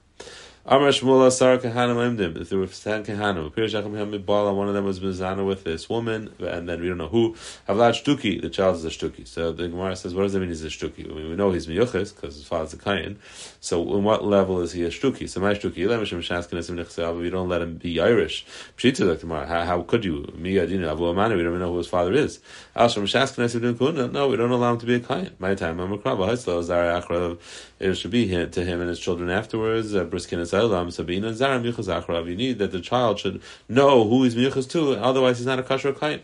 Amar 0.67 0.89
Shmuel 0.91 1.33
Sar 1.33 1.57
Kahanim 1.57 2.19
Imdim. 2.19 2.39
If 2.39 2.51
there 2.51 2.59
were 2.59 2.67
ten 2.67 3.03
Kahanim, 3.03 4.55
one 4.57 4.69
of 4.69 4.75
them 4.75 4.85
was 4.85 5.01
Mizana 5.01 5.45
with 5.45 5.65
this 5.65 5.89
woman, 5.89 6.35
and 6.39 6.69
then 6.69 6.83
we 6.83 6.89
don't 6.89 6.99
know 6.99 7.09
who. 7.09 7.35
Havlad 7.67 7.95
Shtuki, 8.05 8.43
the 8.43 8.51
child 8.51 8.77
is 8.77 8.85
a 8.85 8.91
Shtuki. 8.91 9.27
So 9.27 9.53
the 9.53 9.69
Gemara 9.69 9.97
says, 9.97 10.15
what 10.15 10.25
does 10.25 10.35
that 10.35 10.41
mean 10.41 10.51
he's 10.51 10.63
a 10.63 10.67
Shtuki? 10.69 11.11
I 11.11 11.15
mean, 11.15 11.31
we 11.31 11.35
know 11.35 11.51
he's 11.51 11.67
Miyuchis, 11.67 12.15
because 12.15 12.35
his 12.35 12.45
father's 12.47 12.75
a 12.75 12.77
Kayan. 12.77 13.19
So 13.61 13.81
in 13.97 14.05
what 14.05 14.23
level 14.23 14.61
is 14.61 14.73
he 14.73 14.85
a 14.85 14.91
Shtuki? 14.91 15.31
So 15.31 15.41
my 15.41 15.55
Shtuki, 15.55 17.19
we 17.19 17.31
don't 17.31 17.49
let 17.49 17.63
him 17.63 17.77
be 17.77 17.99
Irish. 17.99 18.45
Pshita 18.77 19.07
the 19.07 19.17
Gemara, 19.17 19.47
how, 19.47 19.65
how 19.65 19.81
could 19.81 20.05
you? 20.05 20.25
Miyadina, 20.37 20.95
Avu 20.95 21.09
Amani, 21.09 21.37
we 21.37 21.43
don't 21.43 21.53
even 21.53 21.61
know 21.61 21.73
who 21.73 21.79
his 21.79 21.87
father 21.87 22.13
is. 22.13 22.39
Ashram 22.77 23.05
Shaskin 23.05 24.13
no, 24.13 24.29
we 24.29 24.37
don't 24.37 24.51
allow 24.51 24.73
him 24.75 24.79
to 24.79 24.85
be 24.85 24.97
a 24.97 25.01
Kayan. 25.01 25.35
My 25.39 25.55
time, 25.55 25.81
I'm 25.81 25.91
a 25.91 25.97
Krabba, 25.97 26.37
Zara 26.37 27.01
Akrav, 27.01 27.39
it 27.79 27.95
should 27.95 28.11
be 28.11 28.29
to 28.29 28.63
him 28.63 28.81
and 28.81 28.91
his 28.91 29.01
children 29.01 29.31
afterwards, 29.31 29.95
uh, 29.95 30.05
Briskin 30.05 30.39
Olam 30.39 30.50
That 30.51 32.71
the 32.73 32.81
child 32.81 33.19
should 33.19 33.43
know 33.69 34.09
who 34.09 34.25
he's 34.25 34.35
Yuchas 34.35 34.71
to, 34.71 34.95
otherwise 34.95 35.39
he's 35.39 35.47
not 35.47 35.59
a 35.59 35.63
kasher 35.63 35.99
kain. 35.99 36.21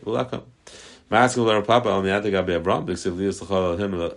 Masking 1.08 1.44
with 1.44 1.66
Papa 1.68 1.88
on 1.88 2.02
the 2.02 2.10
Atagabi 2.10 2.56
Abram, 2.56 2.84
because 2.84 3.06
if 3.06 3.14
Lias 3.14 3.40
Lachal 3.40 3.78
him 3.78 3.94
of 3.94 4.16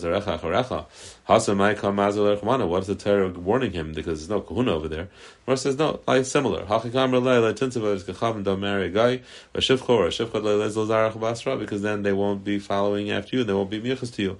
Zarecha 0.00 0.38
Acharecha, 0.38 0.86
Hasa 1.28 1.56
Mai 1.56 1.74
Kam 1.74 1.96
Mazal 1.96 2.38
Erchmana, 2.38 2.68
what 2.68 2.82
is 2.82 2.86
the 2.86 2.94
Torah 2.94 3.28
warning 3.30 3.72
him? 3.72 3.92
Because 3.92 4.20
there's 4.20 4.30
no 4.30 4.40
kahuna 4.40 4.72
over 4.72 4.86
there. 4.86 5.08
Or 5.48 5.56
says, 5.56 5.76
no, 5.76 5.98
like 6.06 6.24
similar. 6.26 6.64
Hachikam 6.64 7.10
Relay, 7.10 7.38
like 7.38 7.56
Tinsava 7.56 7.92
is 7.92 8.04
Kachav 8.04 8.44
don't 8.44 8.60
marry 8.60 8.86
a 8.86 8.88
guy, 8.88 9.20
a 9.52 9.58
Shivchor, 9.58 10.06
a 10.06 10.10
Shivchot 10.10 10.44
Lelez 10.44 10.76
Lazarach 10.76 11.18
Basra, 11.18 11.56
because 11.56 11.82
then 11.82 12.04
they 12.04 12.12
won't 12.12 12.44
be 12.44 12.60
following 12.60 13.10
after 13.10 13.36
you, 13.36 13.42
they 13.42 13.52
won't 13.52 13.70
be 13.70 13.80
Michas 13.80 14.14
to 14.14 14.22
you. 14.22 14.38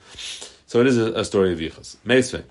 So 0.68 0.80
it 0.80 0.86
is 0.86 0.98
a, 0.98 1.24
story 1.24 1.52
of 1.52 1.58
Yichas. 1.58 1.96
Meisvei. 2.06 2.44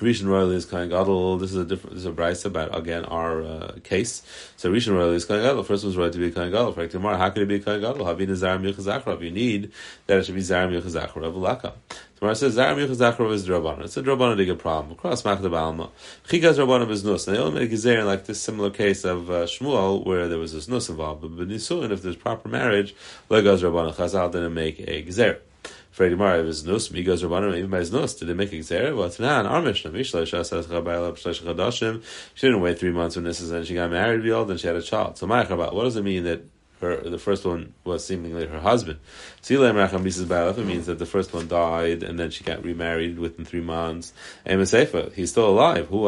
Rishon 0.00 0.26
Royal 0.26 0.50
is 0.50 0.64
Kohen 0.64 0.88
Gadol. 0.88 1.38
This 1.38 1.50
is 1.50 1.56
a 1.56 1.64
different. 1.64 1.94
This 1.94 2.04
is 2.04 2.06
a 2.06 2.12
brisa 2.12 2.46
about 2.46 2.76
again 2.76 3.04
our 3.04 3.42
uh, 3.42 3.72
case. 3.84 4.22
So 4.56 4.70
Rishon 4.70 4.94
Royal 4.94 5.12
is 5.12 5.24
Kohen 5.24 5.42
Gadol. 5.42 5.62
First 5.62 5.84
was 5.84 5.96
right 5.96 6.12
to 6.12 6.18
be 6.18 6.30
Kohen 6.30 6.50
Gadol. 6.50 6.72
For 6.72 6.86
tomorrow, 6.86 7.16
how 7.16 7.30
could 7.30 7.42
it 7.42 7.48
be 7.48 7.60
Kohen 7.60 7.80
Gadol? 7.80 8.06
Havin 8.06 8.30
is 8.30 8.42
Zaram 8.42 8.62
Yechazachrav. 8.62 9.22
You 9.22 9.30
need 9.30 9.72
that 10.06 10.18
it 10.18 10.26
should 10.26 10.34
be 10.34 10.40
Zaram 10.40 10.70
Yechazachrav 10.70 11.34
Laka. 11.34 11.72
Tomorrow 12.16 12.34
says 12.34 12.56
Zaram 12.56 12.76
Yechazachrav 12.76 13.32
is 13.32 13.46
Drabanan. 13.46 13.84
It's 13.84 13.96
a 13.96 14.02
Drabanan 14.02 14.36
big 14.36 14.58
problem. 14.58 14.92
Across 14.92 15.22
Machda 15.22 15.50
Balma. 15.50 15.90
Chikas 16.26 16.56
Drabanan 16.56 16.90
is 16.90 17.04
Nus. 17.04 17.26
And 17.28 17.36
they 17.36 17.40
only 17.40 17.66
make 17.66 17.84
a 17.84 18.02
like 18.02 18.24
this 18.24 18.40
similar 18.40 18.70
case 18.70 19.04
of 19.04 19.30
uh, 19.30 19.44
Shmuel 19.44 20.04
where 20.06 20.28
there 20.28 20.38
was 20.38 20.52
this 20.52 20.68
Nus 20.68 20.88
involved. 20.88 21.22
But 21.22 21.36
Benisuin, 21.36 21.90
if 21.90 22.02
there's 22.02 22.16
proper 22.16 22.48
marriage, 22.48 22.94
Legaz 23.30 23.60
Drabanan 23.60 23.94
Chazal 23.94 24.32
didn't 24.32 24.54
make 24.54 24.80
a 24.80 25.02
Gezer. 25.02 25.38
For 25.94 26.10
Gemara, 26.10 26.40
if 26.40 26.46
it's 26.46 26.64
nus, 26.64 26.88
migos 26.88 27.22
rabbanim, 27.22 27.56
even 27.56 27.70
by 27.70 27.78
his 27.78 27.92
nus, 27.92 28.14
did 28.14 28.26
they 28.26 28.34
make 28.34 28.52
a 28.52 28.56
gzera? 28.56 28.96
Well, 28.96 29.06
it's 29.06 29.20
not. 29.20 29.46
Our 29.46 29.62
Mishnah, 29.62 29.92
Mishlei 29.92 30.22
Shasas 30.22 30.64
Chabayla. 30.64 32.02
She 32.34 32.46
didn't 32.48 32.62
wait 32.62 32.80
three 32.80 32.90
months 32.90 33.14
when 33.14 33.24
this 33.24 33.40
is, 33.40 33.52
and 33.52 33.64
she 33.64 33.74
got 33.74 33.92
married, 33.92 34.24
and 34.24 34.58
she 34.58 34.66
had 34.66 34.74
a 34.74 34.82
child. 34.82 35.18
So 35.18 35.28
my 35.28 35.44
Chabal, 35.44 35.72
what 35.72 35.84
does 35.84 35.94
it 35.94 36.02
mean 36.02 36.24
that 36.24 36.42
her, 36.84 37.10
the 37.10 37.18
first 37.18 37.44
one 37.44 37.74
was 37.84 38.06
seemingly 38.06 38.46
her 38.46 38.60
husband. 38.60 38.98
It 39.48 39.58
means 39.58 40.86
that 40.86 40.98
the 40.98 41.06
first 41.06 41.32
one 41.32 41.48
died 41.48 42.02
and 42.02 42.18
then 42.18 42.30
she 42.30 42.44
got 42.44 42.64
remarried 42.64 43.18
within 43.18 43.44
three 43.44 43.60
months. 43.60 44.12
He's 44.46 45.30
still 45.30 45.48
alive. 45.48 45.88
Who 45.88 46.06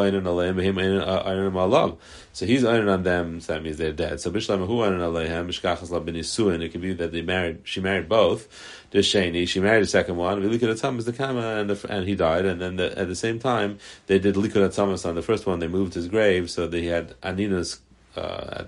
So 2.32 2.46
he's 2.46 2.64
iron 2.64 2.88
on 2.88 3.02
them, 3.02 3.40
so 3.40 3.54
that 3.54 3.62
means 3.62 3.76
they're 3.76 3.92
dead. 3.92 4.20
So 4.20 4.30
Bishlam 4.30 4.66
who 4.66 4.82
iron 4.82 5.00
aleihem, 5.00 5.48
Mishkachas 5.48 5.90
la 5.90 6.00
benisuin, 6.00 6.62
it 6.62 6.70
could 6.70 6.82
be 6.82 6.92
that 6.92 7.12
they 7.12 7.22
married 7.22 7.60
she 7.64 7.80
married 7.80 8.08
both. 8.08 8.48
The 8.90 8.98
Shani, 8.98 9.48
she 9.48 9.60
married 9.60 9.82
the 9.82 9.88
second 9.88 10.16
one, 10.16 10.42
Likud 10.42 10.60
Atzamas 10.60 11.04
the 11.04 11.12
Kama 11.12 11.40
and 11.40 11.70
the, 11.70 11.92
and 11.92 12.06
he 12.06 12.14
died, 12.14 12.44
and 12.44 12.60
then 12.60 12.76
the, 12.76 12.96
at 12.98 13.08
the 13.08 13.16
same 13.16 13.38
time 13.38 13.78
they 14.06 14.18
did 14.18 14.36
Likud 14.36 14.66
Atzamas 14.68 15.04
on 15.06 15.14
the 15.14 15.22
first 15.22 15.46
one, 15.46 15.58
they 15.58 15.68
moved 15.68 15.94
his 15.94 16.08
grave, 16.08 16.50
so 16.50 16.66
they 16.66 16.84
had 16.84 17.14
Anina's 17.22 17.80
uh, 18.16 18.64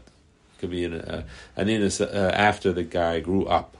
could 0.58 0.70
be 0.70 0.84
an, 0.84 0.94
uh, 0.94 1.22
Anina's 1.56 2.00
uh, 2.00 2.32
after 2.34 2.72
the 2.72 2.82
guy 2.82 3.20
grew 3.20 3.46
up 3.46 3.76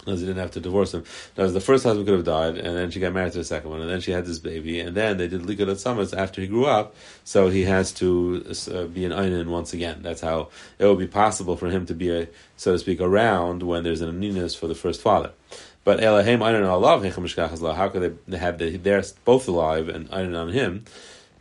because 0.00 0.20
he 0.20 0.26
didn't 0.26 0.40
have 0.40 0.50
to 0.52 0.60
divorce 0.60 0.94
him. 0.94 1.04
Was 1.36 1.52
the 1.52 1.60
first 1.60 1.84
husband 1.84 2.06
could 2.06 2.14
have 2.14 2.24
died, 2.24 2.56
and 2.56 2.76
then 2.76 2.90
she 2.90 3.00
got 3.00 3.12
married 3.12 3.32
to 3.32 3.38
the 3.38 3.44
second 3.44 3.70
one, 3.70 3.80
and 3.80 3.90
then 3.90 4.00
she 4.00 4.12
had 4.12 4.24
this 4.24 4.38
baby, 4.38 4.80
and 4.80 4.96
then 4.96 5.18
they 5.18 5.28
did 5.28 5.42
Likud 5.42 5.68
Atzamas 5.68 6.16
after 6.16 6.40
he 6.40 6.46
grew 6.46 6.66
up, 6.66 6.94
so 7.24 7.48
he 7.48 7.64
has 7.64 7.92
to 7.92 8.44
uh, 8.72 8.84
be 8.84 9.04
an 9.04 9.12
Einan 9.12 9.48
once 9.48 9.72
again. 9.72 10.00
That's 10.02 10.22
how 10.22 10.48
it 10.78 10.86
will 10.86 10.96
be 10.96 11.06
possible 11.06 11.56
for 11.56 11.68
him 11.68 11.86
to 11.86 11.94
be, 11.94 12.10
a, 12.10 12.28
so 12.56 12.72
to 12.72 12.78
speak, 12.78 13.00
around 13.00 13.62
when 13.62 13.84
there's 13.84 14.00
an 14.00 14.18
Aninas 14.18 14.56
for 14.56 14.66
the 14.66 14.74
first 14.74 15.02
father. 15.02 15.32
But 15.84 16.02
Elohim 16.02 16.40
Einan 16.40 16.68
Allah, 16.68 17.74
how 17.74 17.88
could 17.88 18.20
they 18.26 18.36
have 18.38 18.58
the, 18.58 18.76
they're 18.76 19.02
both 19.24 19.48
alive 19.48 19.88
and 19.88 20.08
Einan 20.10 20.38
on 20.38 20.48
him? 20.50 20.84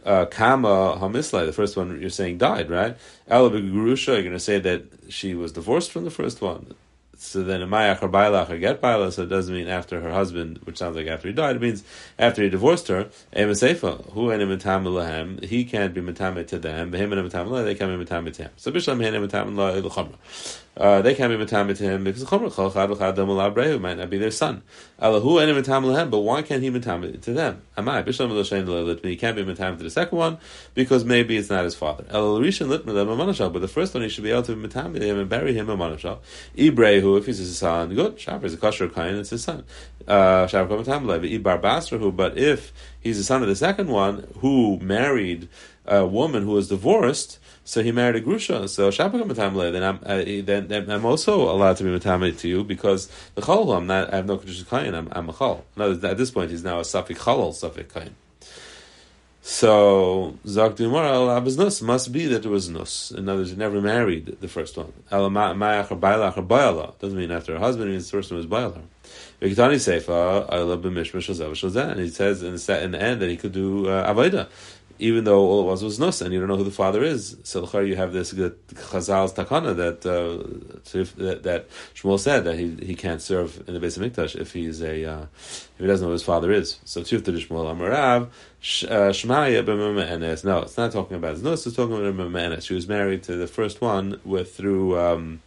Uh, 0.06 0.26
Kama 0.26 0.98
Hamislai, 1.00 1.46
the 1.46 1.54
first 1.54 1.76
one 1.76 2.00
you're 2.00 2.10
saying 2.10 2.38
died, 2.38 2.70
right? 2.70 2.98
Ela 3.28 3.50
you're 3.58 3.96
going 4.22 4.32
to 4.32 4.40
say 4.40 4.60
that 4.60 4.84
she 5.10 5.36
was 5.36 5.52
divorced 5.52 5.92
from 5.92 6.06
the 6.06 6.12
first 6.12 6.42
one. 6.42 6.74
So 7.22 7.44
then, 7.44 7.60
Mayach 7.62 8.02
or 8.02 8.08
Bailach 8.08 8.50
or 8.50 8.58
get 8.58 8.80
Baila, 8.80 9.12
so 9.12 9.24
it 9.24 9.30
doesn't 9.30 9.54
mean 9.54 9.68
after 9.68 10.00
her 10.00 10.12
husband, 10.12 10.62
which 10.64 10.78
sounds 10.78 10.96
like 10.96 11.08
after 11.08 11.28
he 11.28 11.34
died. 11.34 11.58
It 11.58 11.62
means 11.62 11.84
after 12.18 12.42
he 12.42 12.50
divorced 12.50 12.88
her. 12.88 13.10
Emasefa, 13.36 14.14
who 14.14 14.30
and 14.30 14.42
Lahem, 14.42 15.44
he 15.44 15.66
can't 15.66 15.94
be 15.94 16.00
Matame 16.00 16.48
to 16.48 16.58
them. 16.58 16.94
Him 16.94 17.12
and 17.12 17.30
they 17.30 17.76
can't 17.76 18.00
be 18.00 18.06
Matame 18.06 18.34
to 18.34 18.44
him. 18.44 18.52
So 18.56 18.72
Bishlam 18.72 19.04
Hen 19.04 19.14
Matame 19.16 19.54
uh, 20.80 21.02
they 21.02 21.14
can't 21.14 21.38
be 21.38 21.46
matamid 21.46 21.78
to 21.78 21.84
him 21.84 22.06
because 22.06 22.24
chad 22.24 23.82
might 23.82 23.98
not 23.98 24.10
be 24.10 24.18
their 24.18 24.32
son. 24.32 24.64
Alahu 25.02 26.10
but 26.10 26.20
why 26.20 26.42
can't 26.42 26.64
he 26.64 26.72
matamid 26.72 27.22
to 27.22 27.34
them? 27.34 27.62
Amai 27.78 28.06
bishlam 28.06 29.04
he 29.04 29.16
can't 29.18 29.36
be 29.36 29.44
matamid 29.44 29.78
to 29.80 29.84
the 29.84 29.90
second 29.90 30.18
one 30.18 30.38
because 30.76 31.04
maybe 31.04 31.36
it's 31.36 31.50
not 31.50 31.66
his 31.66 31.76
father. 31.76 32.06
but 32.10 33.60
the 33.60 33.70
first 33.70 33.94
one 33.94 34.04
he 34.04 34.10
should 34.10 34.24
be 34.24 34.32
able 34.32 34.44
to 34.44 34.56
matamid 34.56 35.02
him 35.02 35.20
and 35.20 35.28
bury 35.28 35.54
him 35.54 35.70
a 35.70 35.76
manashal. 35.76 36.20
Ibrehu 36.56 37.09
if 37.16 37.26
he's 37.26 37.38
his 37.38 37.58
son, 37.58 37.94
good. 37.94 38.18
Shafar 38.18 38.44
is 38.46 38.54
a 38.54 38.58
kosher 38.58 38.88
kain, 38.88 39.16
it's 39.16 39.30
his 39.30 39.44
son. 39.44 39.64
Uh, 40.08 40.48
but 42.12 42.38
if 42.38 42.74
he's 43.00 43.18
the 43.18 43.24
son 43.24 43.42
of 43.42 43.48
the 43.48 43.56
second 43.56 43.90
one 43.90 44.28
who 44.40 44.78
married 44.80 45.50
a 45.86 46.06
woman 46.06 46.44
who 46.44 46.52
was 46.52 46.70
divorced 46.70 47.40
so 47.70 47.84
he 47.84 47.92
married 47.92 48.16
a 48.16 48.22
grusha. 48.22 48.68
So 48.68 48.90
Shabbat 48.90 49.22
Matamle, 49.28 49.72
then 49.72 49.84
I'm 49.84 50.00
uh, 50.04 50.24
then, 50.44 50.68
then, 50.70 50.90
I'm 50.90 51.06
also 51.06 51.52
allowed 51.52 51.78
to 51.78 51.84
be 51.84 51.92
Matamle 51.92 52.36
to 52.40 52.48
you 52.48 52.64
because 52.64 53.12
the 53.36 53.44
Chol, 53.44 53.78
I'm 53.78 53.86
not 53.86 54.12
I 54.12 54.16
have 54.16 54.26
no 54.26 54.40
Kedusha 54.40 54.68
Kain, 54.68 54.96
I'm 54.96 55.08
I'm 55.12 55.30
a 55.30 55.34
Chol. 55.34 55.62
No, 55.76 55.92
at 55.92 56.18
this 56.18 56.32
point 56.32 56.50
he's 56.50 56.64
now 56.64 56.80
a 56.80 56.82
Safik 56.82 57.20
Chalal 57.20 57.54
Safik 57.54 57.94
Kain. 57.94 58.16
So 59.52 60.38
Zak 60.46 60.76
Dumara 60.76 61.10
al 61.10 61.42
nus 61.42 61.82
must 61.82 62.12
be 62.12 62.28
that 62.28 62.44
there 62.44 62.52
was 62.52 62.70
nus. 62.70 63.10
In 63.10 63.28
other 63.28 63.40
words, 63.40 63.50
he 63.50 63.56
never 63.58 63.82
married 63.82 64.38
the 64.40 64.48
first 64.48 64.78
one. 64.78 64.94
Doesn't 65.10 65.34
mean 67.18 67.32
after 67.32 67.54
her 67.54 67.60
husband, 67.60 67.90
it 67.90 67.94
means 67.94 68.12
the 68.12 68.18
first 68.18 68.32
one 68.32 68.38
was 68.38 68.46
Bailah. 68.46 68.84
And 69.42 69.50
he 72.00 72.10
says 72.10 72.44
in 72.44 72.56
the, 72.56 72.84
in 72.84 72.92
the 72.92 73.02
end 73.02 73.22
that 73.22 73.30
he 73.30 73.38
could 73.38 73.52
do 73.52 73.88
uh, 73.90 74.14
Avaida 74.14 74.50
even 75.00 75.24
though 75.24 75.40
all 75.40 75.62
it 75.62 75.66
was 75.66 75.84
was 75.84 75.98
nus, 75.98 76.22
and 76.22 76.34
you 76.34 76.40
don't 76.40 76.50
know 76.50 76.58
who 76.58 76.64
the 76.64 76.72
father 76.72 77.04
is. 77.04 77.38
So 77.44 77.80
you 77.80 77.96
have 77.96 78.14
this 78.14 78.34
good 78.34 78.56
Chazal's 78.68 79.34
takana 79.34 79.76
that, 79.78 80.06
uh, 80.06 80.44
that 81.24 81.44
that 81.44 81.70
Shmuel 81.96 82.20
said 82.20 82.44
that 82.44 82.60
he, 82.60 82.76
he 82.86 82.96
can't 82.96 83.22
serve 83.22 83.64
in 83.68 83.74
the 83.74 83.80
base 83.80 83.98
of 83.98 84.04
Mikdash 84.04 84.36
if 84.36 84.54
he's 84.54 84.82
a 84.82 85.06
uh, 85.06 85.22
if 85.22 85.76
he 85.78 85.88
doesn't 85.88 86.04
know 86.04 86.10
who 86.10 86.14
his 86.14 86.24
father 86.24 86.52
is. 86.52 86.80
So 86.84 87.02
to 87.04 87.20
Shmuel 87.20 87.74
Amarav 87.74 88.24
uh, 88.24 89.12
Shmaya 89.12 89.64
b'mema'enes. 89.64 90.44
No, 90.44 90.60
it's 90.60 90.78
not 90.78 90.92
talking 90.92 91.16
about 91.16 91.34
his 91.34 91.44
nus. 91.44 91.66
It's 91.66 91.78
talking 91.78 91.96
about 91.96 92.14
b'mema'enes. 92.14 92.66
She 92.66 92.74
was 92.74 92.88
married 92.88 93.24
to 93.24 93.38
the 93.38 93.48
first 93.48 93.82
one 93.82 94.20
with 94.26 94.56
through. 94.56 95.00
Um, 95.00 95.42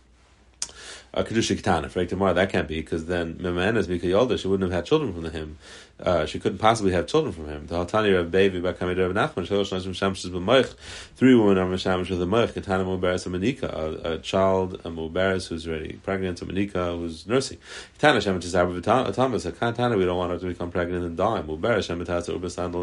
a 1.15 1.25
kedusha 1.25 1.61
ketana. 1.61 1.95
Right, 1.95 2.09
tomorrow 2.09 2.35
that 2.35 2.51
can't 2.51 2.69
be 2.69 2.81
because 2.81 3.07
then 3.07 3.35
Memanas 3.35 3.89
Mika 3.89 4.07
Yalda 4.07 4.39
she 4.39 4.49
wouldn't 4.49 4.71
have 4.71 4.77
had 4.77 4.87
children 4.87 5.13
from 5.13 5.31
him 5.31 5.59
uh, 6.03 6.27
she 6.27 6.39
couldn't 6.39 6.59
possibly 6.59 6.93
have 6.93 7.07
children 7.07 7.33
from 7.33 7.47
him. 7.47 7.67
The 7.67 7.77
Haltani 7.77 8.15
Rav 8.15 8.27
Bevi 8.31 8.61
Bakamid 8.61 8.99
Rav 8.99 9.13
Nachman 9.13 9.47
Shalosh 9.47 9.73
Nashim 9.73 9.91
Shamshis 9.91 10.31
B'Moich. 10.31 10.75
Three 11.17 11.35
women 11.35 11.59
are 11.59 11.67
Mishamish 11.67 12.11
with 12.11 12.19
the 12.19 12.27
Moich. 12.27 12.53
Mubaris 12.53 13.27
and 13.27 13.35
Manika, 13.35 14.05
a, 14.05 14.19
child, 14.19 14.75
a 14.85 14.91
Mubaris 14.91 15.49
who's 15.49 15.67
already 15.69 15.95
pregnant, 15.95 16.43
a 16.43 16.47
Manika 16.47 16.97
who's 16.99 17.27
nursing. 17.27 17.59
Katana 17.95 18.19
Shemish 18.19 18.45
is 18.45 18.55
Abba 18.55 18.81
Thomas. 19.13 19.45
A 19.45 19.53
we 19.97 20.05
don't 20.05 20.17
want 20.17 20.33
her 20.33 20.39
to 20.39 20.47
become 20.47 20.71
pregnant 20.71 21.05
and 21.05 21.17
die. 21.17 21.43
Mubaris 21.43 21.89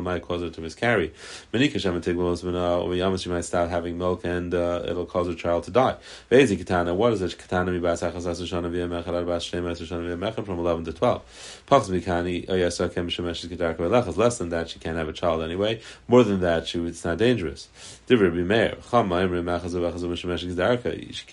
might 0.04 0.22
cause 0.22 0.42
her 0.42 0.50
to 0.50 0.62
miscarry. 0.62 1.14
Manika 1.54 1.80
she 3.20 3.30
might 3.30 3.46
start 3.46 3.70
having 3.70 3.98
milk 3.98 4.24
and 4.24 4.54
uh, 4.54 4.84
it'll 4.86 5.06
cause 5.06 5.28
her 5.28 5.34
child 5.34 5.64
to 5.66 5.72
die. 5.72 5.96
Vezi. 6.32 6.96
What 6.96 7.14
is 7.14 7.22
it? 7.22 7.34
Via 7.34 7.66
Mechad 7.66 9.26
Via 9.26 10.18
Mechad 10.18 10.46
from 10.46 10.60
eleven 10.60 10.86
to 10.86 10.94
twelve. 10.94 11.24
Pachs 11.68 11.90
Mikani. 11.90 12.48
Less 13.18 14.38
than 14.38 14.50
that, 14.50 14.70
she 14.70 14.78
can't 14.80 14.98
have 14.98 15.10
a 15.10 15.14
child 15.14 15.42
anyway. 15.42 15.82
More 16.08 16.24
than 16.24 16.42
that, 16.42 16.68
she 16.68 16.80
it's 16.80 17.04
not 17.04 17.18
dangerous. 17.18 17.68
She 18.08 18.16
can 18.16 18.60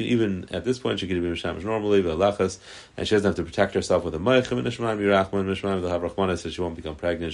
even 0.07 0.49
at 0.51 0.65
this 0.65 0.79
point 0.79 1.01
she 1.01 1.07
can 1.07 1.21
be 1.21 1.29
mishamish 1.29 1.65
normally, 1.65 2.03
velachas, 2.03 2.59
and 2.97 3.07
she 3.07 3.15
doesn't 3.15 3.29
have 3.29 3.37
to 3.37 3.43
protect 3.43 3.75
herself 3.75 4.05
with 4.05 4.15
a 4.15 4.19
meichim 4.19 4.59
and 4.59 4.67
yirachman 4.67 6.39
so 6.39 6.51
she 6.51 6.61
won't 6.61 6.77
become 6.77 6.95
pregnant. 6.95 7.27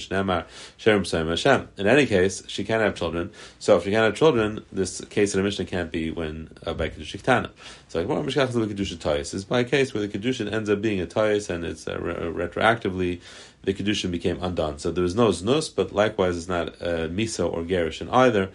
In 1.77 1.87
any 1.87 2.05
case, 2.05 2.43
she 2.47 2.63
can't 2.63 2.81
have 2.81 2.95
children. 2.95 3.31
So 3.59 3.77
if 3.77 3.83
she 3.83 3.91
can't 3.91 4.05
have 4.05 4.15
children, 4.15 4.63
this 4.71 5.01
case 5.01 5.33
in 5.33 5.39
the 5.39 5.43
Mishnah 5.43 5.65
can't 5.65 5.91
be 5.91 6.11
when 6.11 6.49
uh, 6.65 6.73
by 6.73 6.89
kedusha 6.89 7.21
ktana. 7.21 7.49
So 7.87 7.99
like 7.99 8.07
more 8.07 8.23
mishkach 8.23 8.51
the 8.51 8.73
kedusha 8.73 8.97
toyis 8.97 9.33
is 9.33 9.45
by 9.45 9.59
a 9.59 9.63
case 9.63 9.93
where 9.93 10.05
the 10.05 10.07
kedusha 10.07 10.51
ends 10.51 10.69
up 10.69 10.81
being 10.81 11.01
a 11.01 11.05
toyis 11.05 11.49
and 11.49 11.63
it's 11.63 11.87
uh, 11.87 11.99
re- 11.99 12.47
retroactively 12.47 13.21
the 13.63 13.73
kedushin 13.73 14.11
became 14.11 14.41
undone. 14.41 14.77
So 14.79 14.91
there 14.91 15.03
was 15.03 15.15
no 15.15 15.29
znus, 15.29 15.73
but 15.73 15.91
likewise 15.93 16.37
it's 16.37 16.47
not 16.47 16.69
uh, 16.81 17.07
misa 17.07 17.51
or 17.51 17.63
gerushin 17.63 18.11
either. 18.11 18.49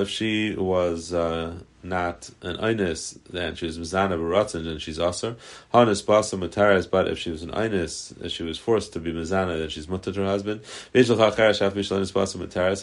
If 0.00 0.08
she 0.08 0.54
was 0.54 1.12
uh, 1.12 1.58
not 1.82 2.30
an 2.42 2.56
Einis, 2.56 3.18
then 3.30 3.54
she 3.54 3.66
was 3.66 3.78
Mizana 3.78 4.18
Baratzin, 4.18 4.66
and 4.66 4.80
she's 4.80 4.98
Aser. 4.98 5.36
Hanis 5.72 6.02
Basa 6.02 6.38
Mataras, 6.38 6.90
but 6.90 7.08
if 7.08 7.18
she 7.18 7.30
was 7.30 7.42
an 7.42 7.50
Einis, 7.50 8.14
if 8.24 8.32
she 8.32 8.42
was 8.42 8.58
forced 8.58 8.92
to 8.94 9.00
be 9.00 9.12
Mizana, 9.12 9.58
then 9.58 9.68
she's 9.68 9.88
Mutter 9.88 10.12
her 10.12 10.24
husband. 10.24 10.62
And 10.94 11.06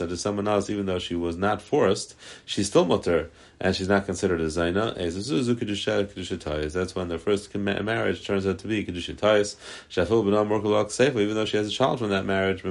to 0.09 0.17
someone 0.17 0.47
else, 0.47 0.69
even 0.69 0.85
though 0.85 0.99
she 0.99 1.15
was 1.15 1.35
not 1.37 1.61
forced, 1.61 2.15
she's 2.45 2.67
still 2.67 2.85
Mutter 2.85 3.31
and 3.59 3.75
she's 3.75 3.87
not 3.87 4.05
considered 4.05 4.41
a 4.41 4.45
Zaina, 4.45 4.95
that's 6.73 6.95
when 6.95 7.07
the 7.07 7.17
first 7.17 7.55
marriage 7.55 8.25
turns 8.25 8.47
out 8.47 8.59
to 8.59 8.67
be 8.67 8.85
Kedusha 8.85 9.15
Tayis. 9.15 9.55
Even 11.17 11.35
though 11.35 11.45
she 11.45 11.57
has 11.57 11.67
a 11.67 11.71
child 11.71 11.99
from 11.99 12.09
that 12.09 12.25
marriage, 12.25 12.61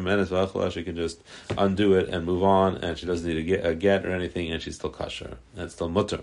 she 0.72 0.82
can 0.82 0.96
just 0.96 1.22
undo 1.56 1.94
it 1.94 2.08
and 2.08 2.26
move 2.26 2.42
on, 2.42 2.76
and 2.78 2.98
she 2.98 3.06
doesn't 3.06 3.26
need 3.26 3.38
a 3.38 3.42
get, 3.42 3.66
a 3.66 3.74
get 3.74 4.04
or 4.04 4.12
anything, 4.12 4.50
and 4.52 4.62
she's 4.62 4.74
still 4.76 4.90
kosher. 4.90 5.38
And 5.56 5.70
still 5.70 5.88
mutter. 5.88 6.20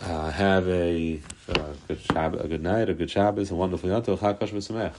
Uh, 0.00 0.30
have 0.30 0.68
a 0.68 1.20
uh, 1.48 1.72
good 1.88 1.98
Shabbat, 2.02 2.44
a 2.44 2.48
good 2.48 2.62
night, 2.62 2.90
a 2.90 2.94
good 2.94 3.10
Shabbos, 3.10 3.50
a 3.50 3.54
wonderful 3.54 3.88
Yom 3.88 4.02
Tov, 4.02 4.18
Chag 4.18 4.94